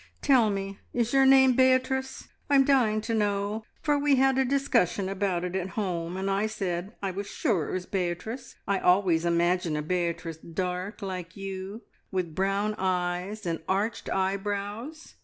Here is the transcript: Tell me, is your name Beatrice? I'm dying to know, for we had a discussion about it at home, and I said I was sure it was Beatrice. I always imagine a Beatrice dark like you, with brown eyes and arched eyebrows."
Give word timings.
Tell 0.23 0.49
me, 0.49 0.79
is 0.93 1.13
your 1.13 1.27
name 1.27 1.53
Beatrice? 1.53 2.27
I'm 2.49 2.63
dying 2.65 3.01
to 3.01 3.13
know, 3.13 3.65
for 3.83 3.99
we 3.99 4.15
had 4.15 4.39
a 4.39 4.43
discussion 4.43 5.07
about 5.07 5.43
it 5.43 5.55
at 5.55 5.69
home, 5.77 6.17
and 6.17 6.27
I 6.27 6.47
said 6.47 6.95
I 7.03 7.11
was 7.11 7.27
sure 7.27 7.69
it 7.69 7.73
was 7.73 7.85
Beatrice. 7.85 8.55
I 8.67 8.79
always 8.79 9.25
imagine 9.25 9.75
a 9.77 9.83
Beatrice 9.83 10.37
dark 10.37 11.03
like 11.03 11.37
you, 11.37 11.83
with 12.09 12.33
brown 12.33 12.73
eyes 12.79 13.45
and 13.45 13.61
arched 13.69 14.09
eyebrows." 14.09 15.17